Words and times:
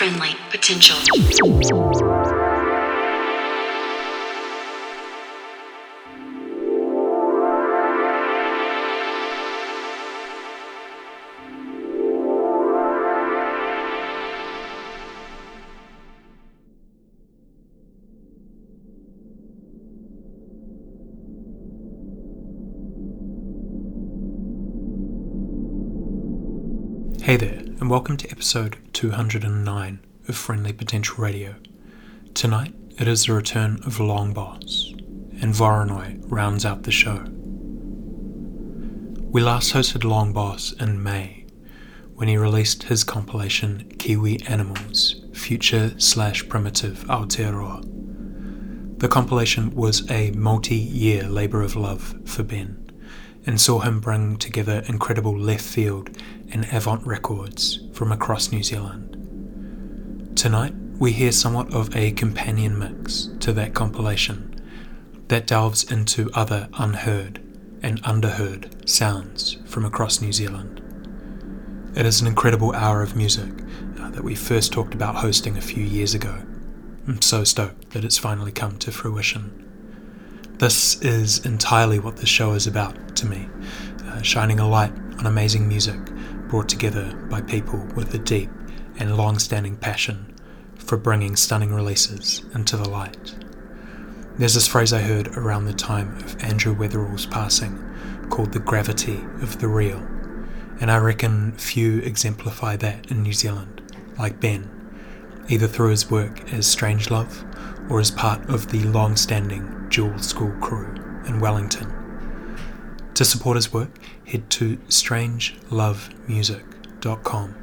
friendly 0.00 0.34
potential. 0.48 0.96
Welcome 27.90 28.16
to 28.16 28.30
episode 28.30 28.78
209 28.92 29.98
of 30.28 30.36
Friendly 30.36 30.72
Potential 30.72 31.16
Radio. 31.18 31.56
Tonight, 32.34 32.72
it 33.00 33.08
is 33.08 33.26
the 33.26 33.32
return 33.32 33.80
of 33.84 33.98
Long 33.98 34.32
Boss, 34.32 34.92
and 35.42 35.52
Voronoi 35.52 36.22
rounds 36.30 36.64
out 36.64 36.84
the 36.84 36.92
show. 36.92 37.24
We 39.28 39.42
last 39.42 39.72
hosted 39.72 40.04
Long 40.04 40.32
Boss 40.32 40.70
in 40.74 41.02
May, 41.02 41.46
when 42.14 42.28
he 42.28 42.36
released 42.36 42.84
his 42.84 43.02
compilation 43.02 43.88
Kiwi 43.98 44.40
Animals, 44.46 45.24
Future 45.34 45.92
slash 45.98 46.48
Primitive 46.48 46.98
Aotearoa. 47.08 48.98
The 49.00 49.08
compilation 49.08 49.74
was 49.74 50.08
a 50.08 50.30
multi-year 50.30 51.24
labour 51.24 51.62
of 51.62 51.74
love 51.74 52.14
for 52.24 52.44
Ben, 52.44 52.89
and 53.46 53.60
saw 53.60 53.80
him 53.80 54.00
bring 54.00 54.36
together 54.36 54.82
incredible 54.86 55.36
left 55.36 55.64
field 55.64 56.10
and 56.52 56.66
avant 56.72 57.06
records 57.06 57.80
from 57.92 58.12
across 58.12 58.52
New 58.52 58.62
Zealand. 58.62 60.36
Tonight, 60.36 60.74
we 60.98 61.12
hear 61.12 61.32
somewhat 61.32 61.72
of 61.72 61.94
a 61.96 62.12
companion 62.12 62.78
mix 62.78 63.30
to 63.40 63.52
that 63.54 63.74
compilation 63.74 64.54
that 65.28 65.46
delves 65.46 65.90
into 65.90 66.30
other 66.34 66.68
unheard 66.74 67.40
and 67.82 68.02
underheard 68.02 68.88
sounds 68.88 69.58
from 69.64 69.84
across 69.84 70.20
New 70.20 70.32
Zealand. 70.32 70.80
It 71.96 72.04
is 72.06 72.20
an 72.20 72.26
incredible 72.26 72.72
hour 72.72 73.02
of 73.02 73.16
music 73.16 73.50
uh, 73.98 74.10
that 74.10 74.24
we 74.24 74.34
first 74.34 74.72
talked 74.72 74.94
about 74.94 75.16
hosting 75.16 75.56
a 75.56 75.62
few 75.62 75.82
years 75.82 76.14
ago. 76.14 76.42
I'm 77.08 77.22
so 77.22 77.44
stoked 77.44 77.90
that 77.90 78.04
it's 78.04 78.18
finally 78.18 78.52
come 78.52 78.78
to 78.78 78.92
fruition. 78.92 79.69
This 80.60 81.00
is 81.00 81.46
entirely 81.46 81.98
what 81.98 82.18
this 82.18 82.28
show 82.28 82.52
is 82.52 82.66
about 82.66 83.16
to 83.16 83.26
me, 83.26 83.48
uh, 84.04 84.20
shining 84.20 84.60
a 84.60 84.68
light 84.68 84.92
on 85.18 85.24
amazing 85.24 85.66
music 85.66 85.98
brought 86.48 86.68
together 86.68 87.16
by 87.30 87.40
people 87.40 87.78
with 87.96 88.12
a 88.12 88.18
deep 88.18 88.50
and 88.98 89.16
long 89.16 89.38
standing 89.38 89.74
passion 89.78 90.34
for 90.76 90.98
bringing 90.98 91.34
stunning 91.34 91.72
releases 91.72 92.42
into 92.54 92.76
the 92.76 92.90
light. 92.90 93.34
There's 94.36 94.52
this 94.52 94.68
phrase 94.68 94.92
I 94.92 95.00
heard 95.00 95.28
around 95.28 95.64
the 95.64 95.72
time 95.72 96.14
of 96.18 96.44
Andrew 96.44 96.74
Weatherall's 96.74 97.24
passing 97.24 97.82
called 98.28 98.52
the 98.52 98.58
gravity 98.58 99.16
of 99.40 99.60
the 99.60 99.68
real, 99.68 100.06
and 100.78 100.90
I 100.90 100.98
reckon 100.98 101.52
few 101.52 102.00
exemplify 102.00 102.76
that 102.76 103.10
in 103.10 103.22
New 103.22 103.32
Zealand, 103.32 103.80
like 104.18 104.40
Ben, 104.40 104.68
either 105.48 105.66
through 105.66 105.92
his 105.92 106.10
work 106.10 106.52
as 106.52 106.66
Strangelove 106.66 107.49
or 107.90 108.00
as 108.00 108.10
part 108.10 108.48
of 108.48 108.70
the 108.70 108.82
long 108.84 109.16
standing 109.16 109.86
Jewel 109.90 110.18
School 110.18 110.52
crew 110.60 110.94
in 111.26 111.40
Wellington. 111.40 111.92
To 113.14 113.24
support 113.24 113.56
his 113.56 113.72
work, 113.72 113.90
head 114.26 114.48
to 114.50 114.76
strangelovemusic.com 114.76 117.54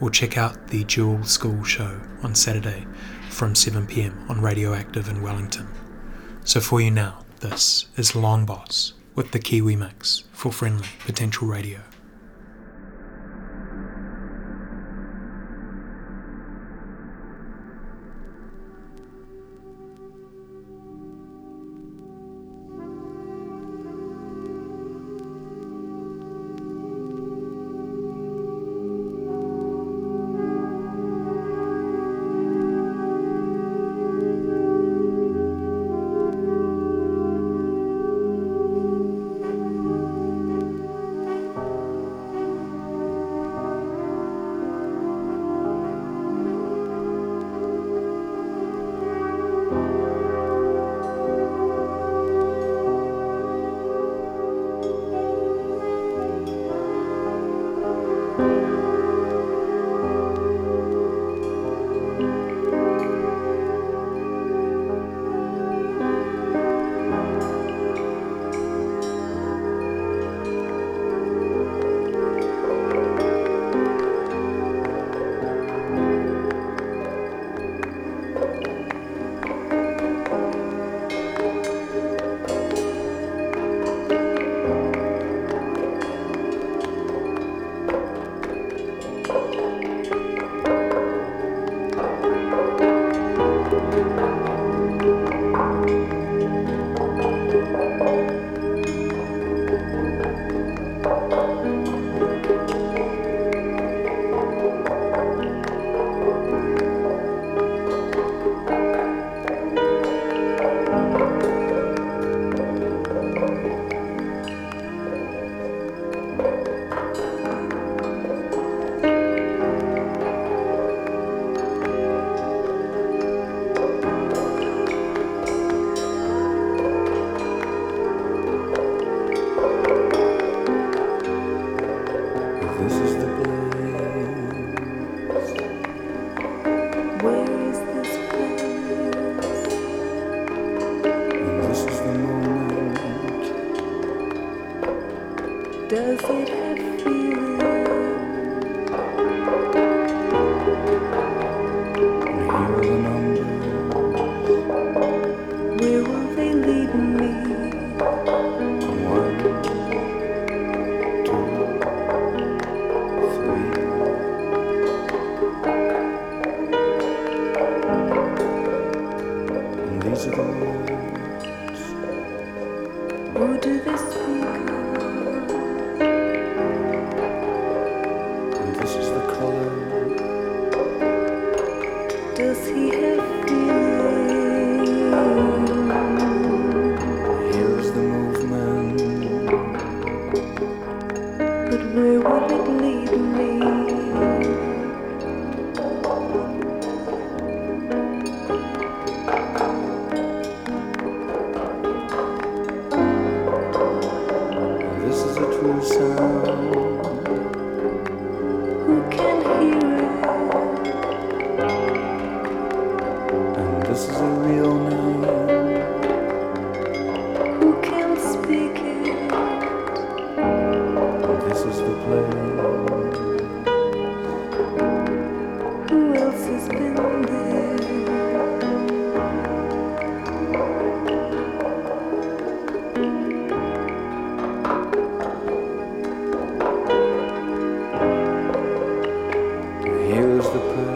or 0.00 0.10
check 0.10 0.38
out 0.38 0.68
the 0.68 0.84
Jewel 0.84 1.22
School 1.24 1.62
show 1.62 2.00
on 2.22 2.34
Saturday 2.34 2.86
from 3.28 3.52
7pm 3.54 4.30
on 4.30 4.40
Radioactive 4.40 5.08
in 5.08 5.22
Wellington. 5.22 5.68
So 6.44 6.60
for 6.60 6.80
you 6.80 6.90
now, 6.90 7.24
this 7.40 7.86
is 7.96 8.16
Long 8.16 8.46
Boss 8.46 8.94
with 9.14 9.32
the 9.32 9.38
Kiwi 9.38 9.76
Mix 9.76 10.24
for 10.32 10.50
Friendly 10.50 10.88
Potential 11.04 11.46
Radio. 11.46 11.80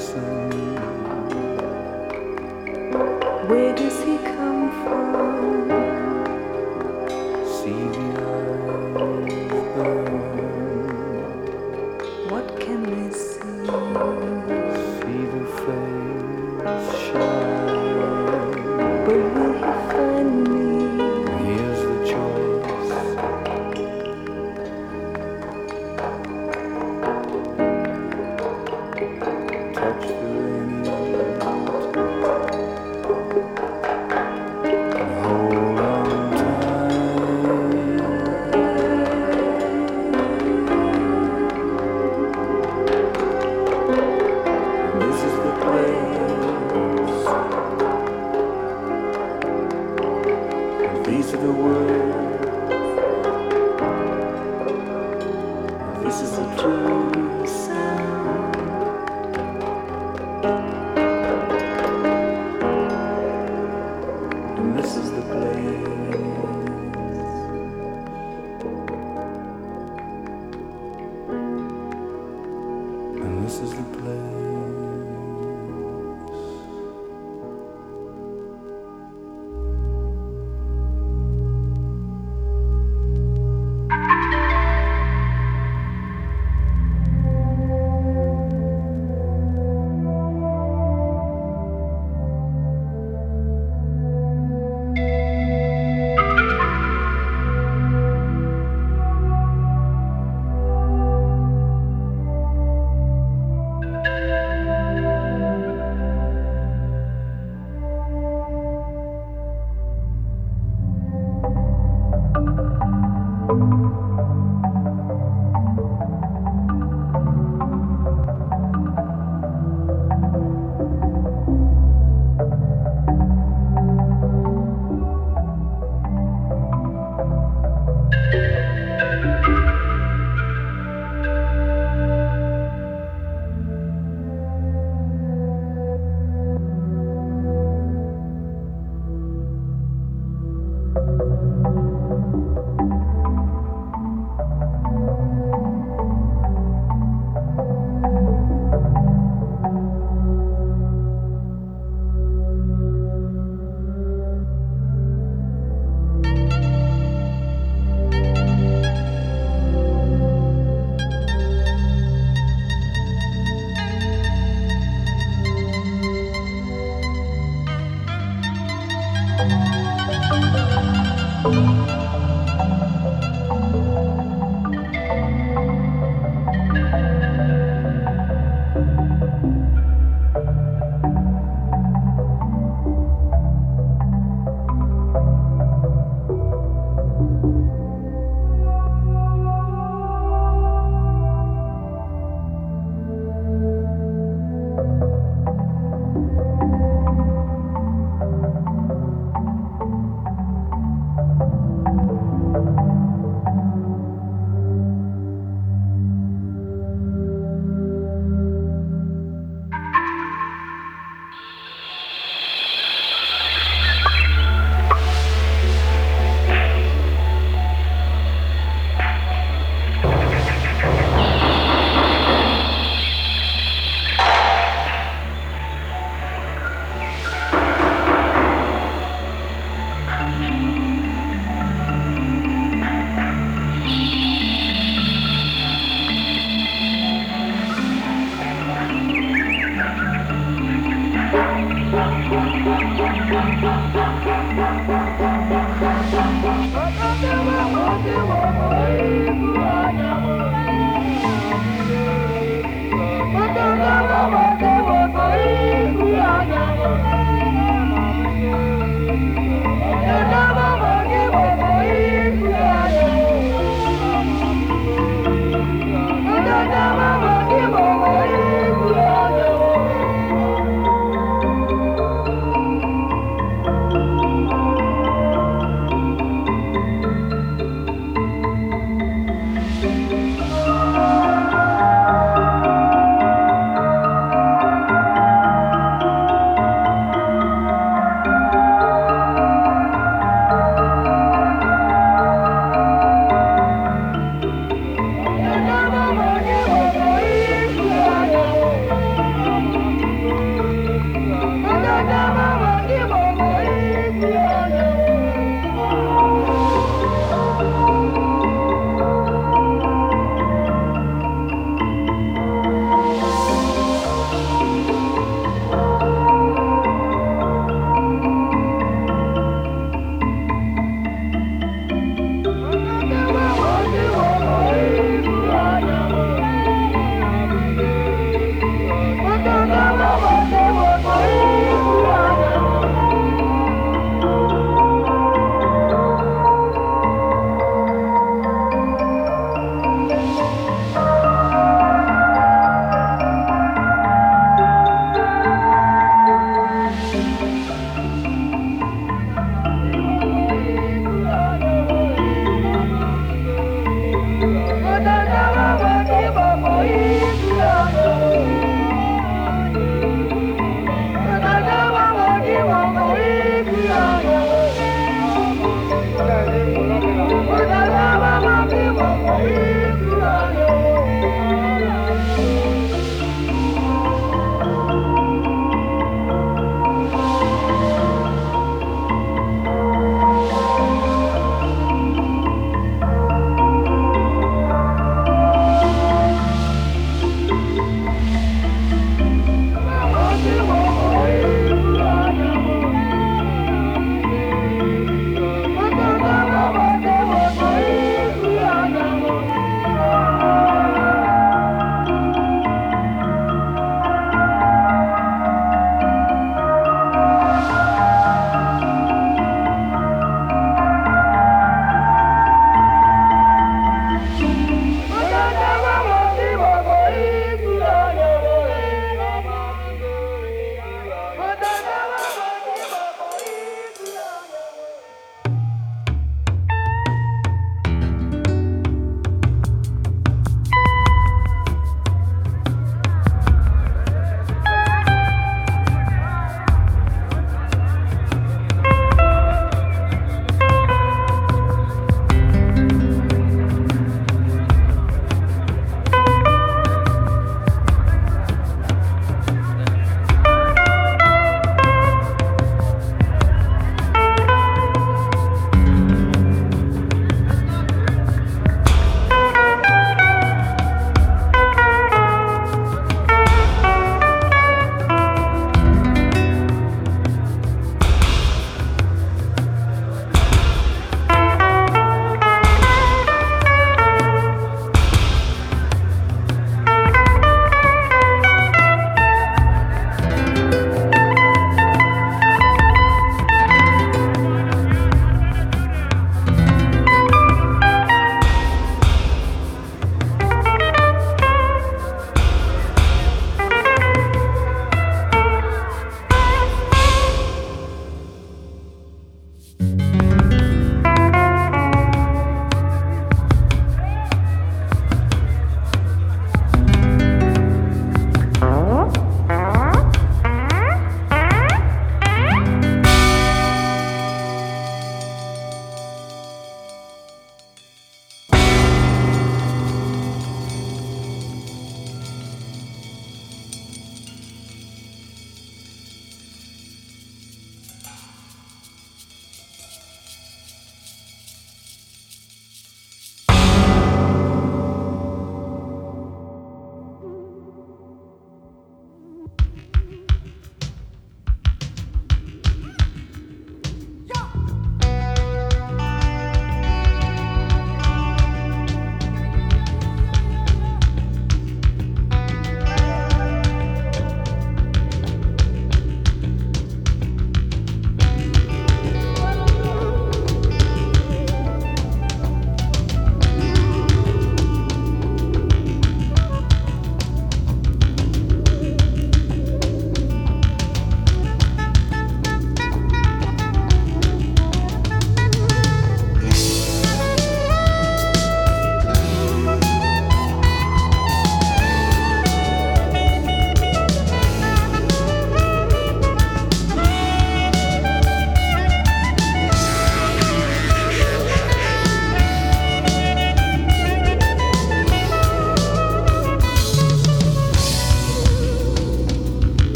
person. 0.00 0.50
Where 3.48 3.74
does 3.76 4.02
he 4.02 4.16
come? 4.16 4.39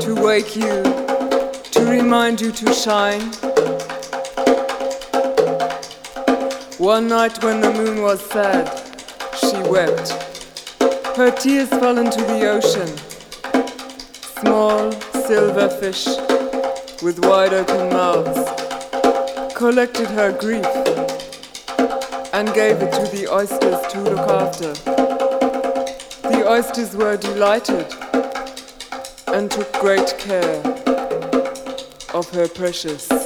To 0.00 0.14
wake 0.22 0.54
you 0.54 0.84
to 1.72 1.84
remind 1.90 2.40
you 2.40 2.52
to 2.52 2.72
shine. 2.72 3.22
One 6.78 7.08
night 7.08 7.42
when 7.42 7.60
the 7.60 7.72
moon 7.74 8.02
was 8.02 8.20
sad, 8.30 8.68
she 9.40 9.56
wept. 9.68 10.10
Her 11.16 11.32
tears 11.32 11.70
fell 11.70 11.98
into 11.98 12.20
the 12.20 12.48
ocean. 12.48 12.86
Small 14.40 14.92
silver 15.26 15.68
fish 15.68 16.06
with 17.02 17.18
wide 17.26 17.52
open 17.52 17.88
mouths 17.88 18.48
collected 19.54 20.06
her 20.06 20.30
grief 20.30 20.70
and 22.32 22.54
gave 22.54 22.80
it 22.80 22.92
to 22.92 23.16
the 23.16 23.26
oysters 23.28 23.80
to 23.92 24.00
look 24.02 24.30
after. 24.30 24.72
The 26.28 26.44
oysters 26.48 26.94
were 26.94 27.16
delighted 27.16 27.92
and 29.32 29.50
took 29.50 29.72
great 29.74 30.14
care 30.18 30.60
of 32.12 32.28
her 32.30 32.48
precious 32.48 33.19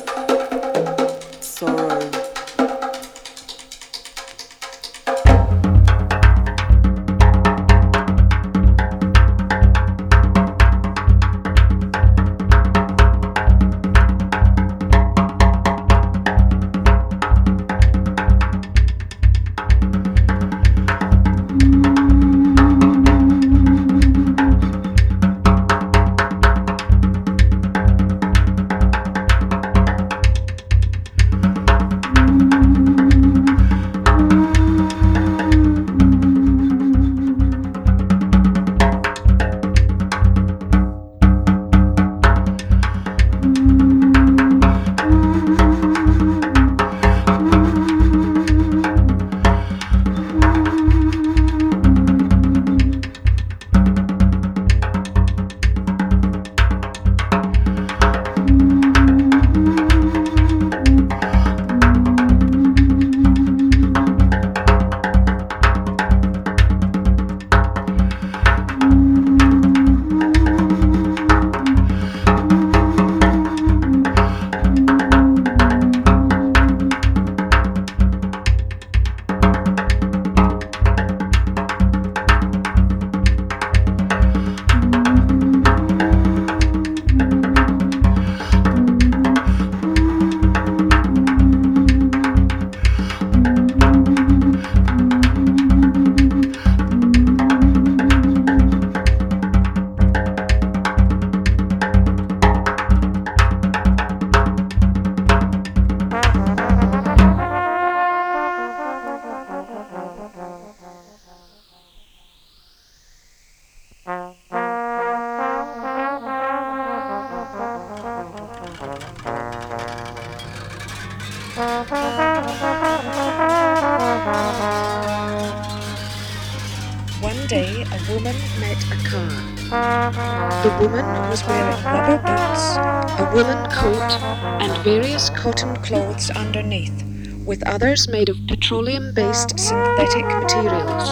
cotton 135.44 135.76
clothes 135.82 136.30
underneath, 136.30 137.04
with 137.44 137.62
others 137.68 138.08
made 138.08 138.30
of 138.30 138.46
petroleum 138.48 139.12
based 139.12 139.50
synthetic 139.60 140.24
materials. 140.24 141.10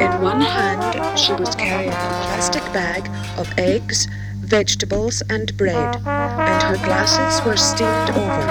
In 0.00 0.22
one 0.22 0.40
hand, 0.40 1.18
she 1.18 1.34
was 1.34 1.54
carrying 1.56 1.90
a 1.90 2.22
plastic 2.24 2.62
bag 2.72 3.06
of 3.38 3.52
eggs, 3.58 4.08
vegetables, 4.40 5.22
and 5.28 5.54
bread, 5.58 5.96
and 6.06 6.62
her 6.62 6.76
glasses 6.86 7.44
were 7.44 7.58
steamed 7.58 8.08
over. 8.16 8.46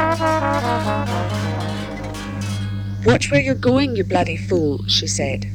Watch 3.04 3.32
where 3.32 3.42
you're 3.42 3.56
going, 3.56 3.96
you 3.96 4.04
bloody 4.04 4.38
fool, 4.38 4.86
she 4.88 5.08
said. 5.08 5.48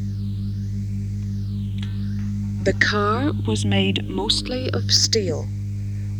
The 2.64 2.76
car 2.80 3.30
was 3.46 3.64
made 3.64 4.08
mostly 4.08 4.68
of 4.72 4.90
steel, 4.90 5.46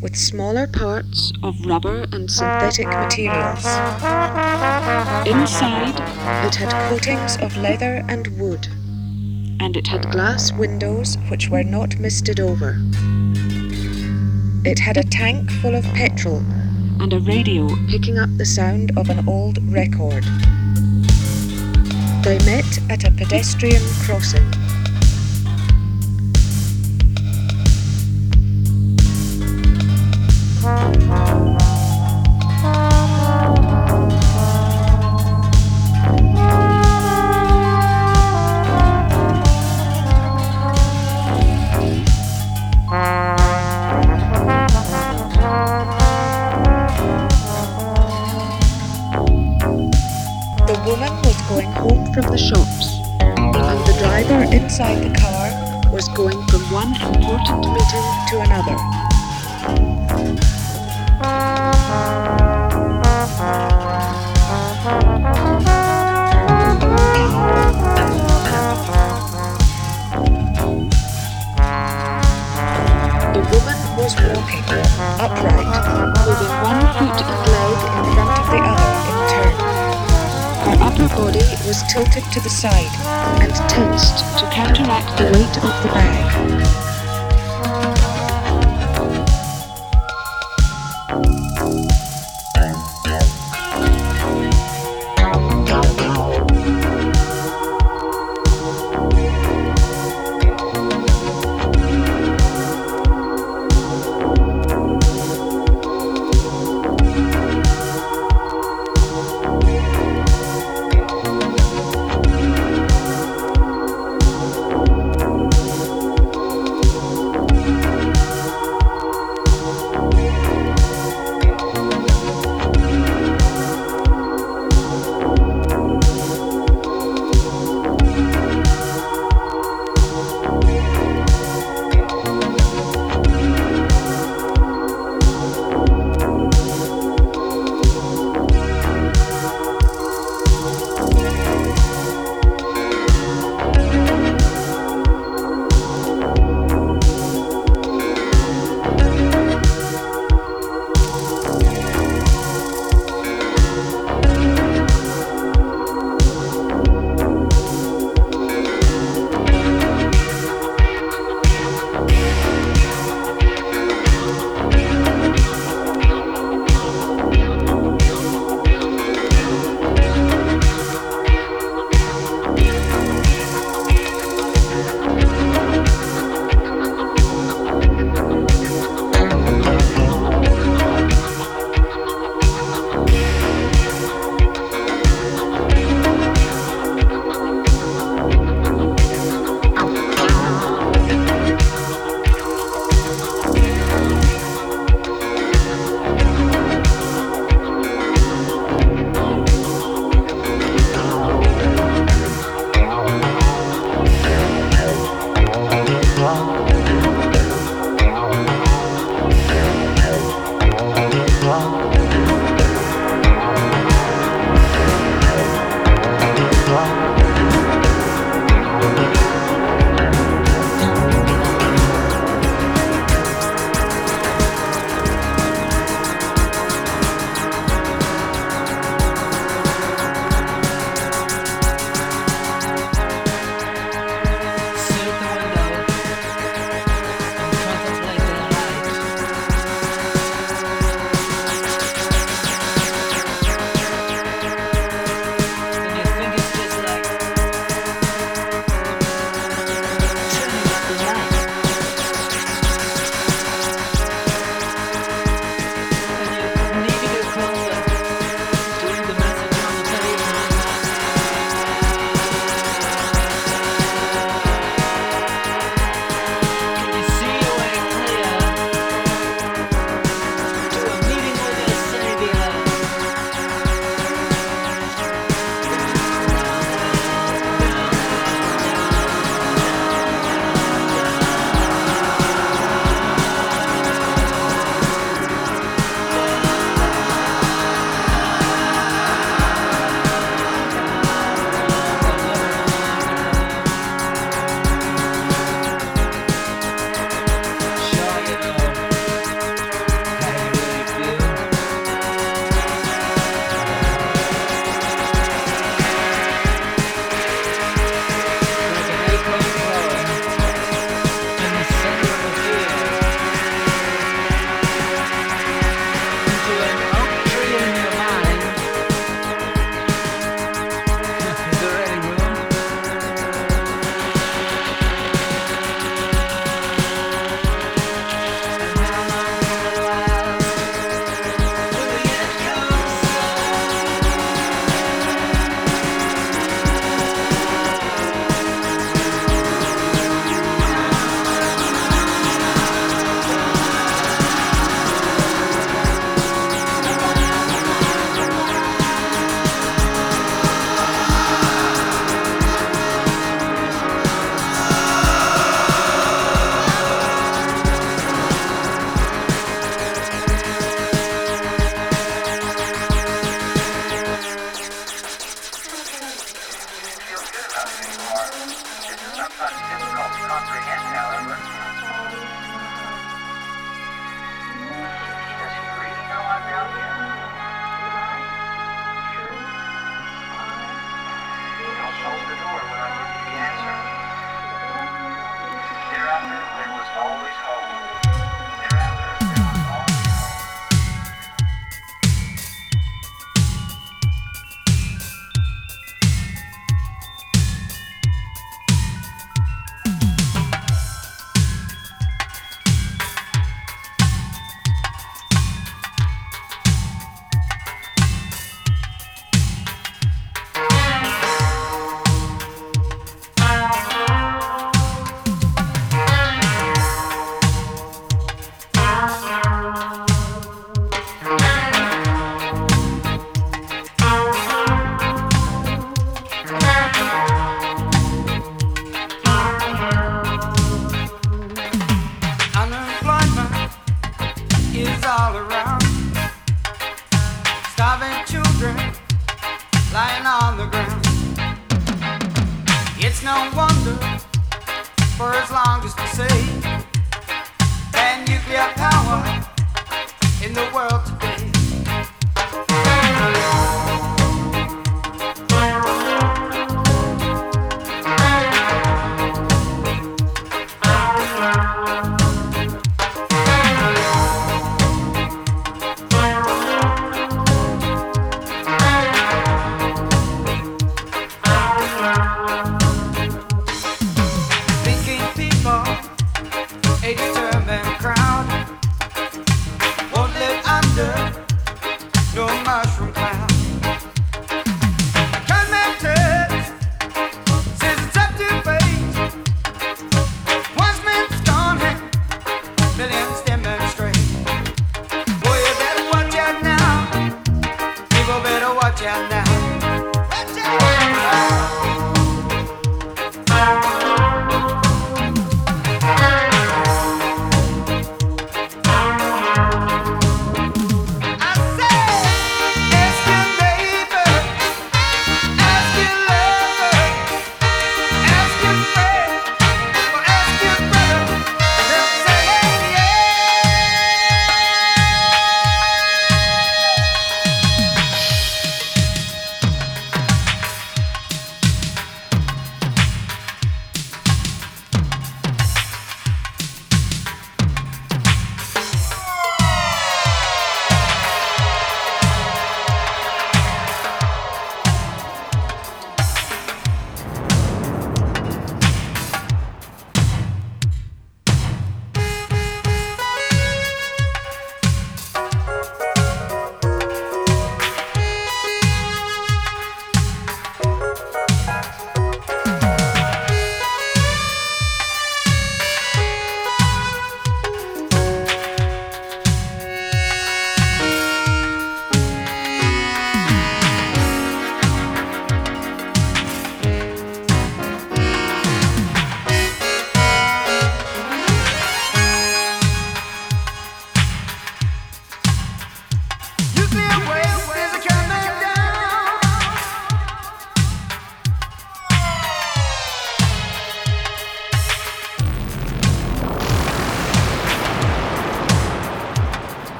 with 0.00 0.16
smaller 0.16 0.66
parts 0.66 1.32
of 1.42 1.54
rubber 1.66 2.06
and 2.12 2.30
synthetic 2.30 2.86
materials. 2.86 3.64
Inside, 5.26 5.94
it 6.46 6.54
had 6.54 6.88
coatings 6.88 7.36
of 7.38 7.56
leather 7.58 8.04
and 8.08 8.26
wood, 8.38 8.66
and 9.60 9.76
it 9.76 9.86
had 9.86 10.10
glass 10.10 10.52
windows 10.52 11.18
which 11.28 11.50
were 11.50 11.62
not 11.62 11.98
misted 11.98 12.40
over. 12.40 12.78
It 14.64 14.78
had 14.78 14.96
a 14.96 15.02
tank 15.02 15.50
full 15.50 15.74
of 15.74 15.84
petrol 15.84 16.42
and 17.00 17.12
a 17.12 17.20
radio 17.20 17.68
picking 17.88 18.18
up 18.18 18.30
the 18.36 18.46
sound 18.46 18.92
of 18.96 19.10
an 19.10 19.28
old 19.28 19.58
record. 19.72 20.24
They 22.22 22.38
met 22.44 22.78
at 22.90 23.04
a 23.04 23.10
pedestrian 23.10 23.82
crossing. 24.04 24.59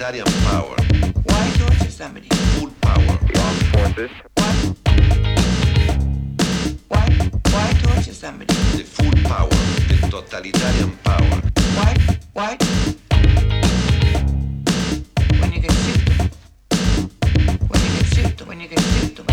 totalitarian 0.00 0.42
power. 0.44 0.76
Why 1.24 1.50
torture 1.58 1.90
somebody? 1.90 2.26
Full 2.58 2.70
power. 2.80 3.18
Armed 3.36 3.66
forces. 3.70 4.10
Why? 4.34 4.52
Why? 6.88 7.06
Why 7.52 7.72
torture 7.82 8.14
somebody? 8.14 8.54
The 8.78 8.84
full 8.84 9.12
power. 9.28 9.48
The 9.90 10.08
totalitarian 10.10 10.96
power. 11.04 11.42
Why? 11.76 11.94
Why? 12.32 12.56
When 15.38 15.52
you 15.52 15.60
can 15.60 15.74
shoot. 15.82 16.00
When 17.68 17.80
you 17.84 17.90
can 17.92 18.04
shoot. 18.14 18.46
When 18.46 18.60
you 18.60 18.68
can 18.68 18.78
shoot. 18.78 19.29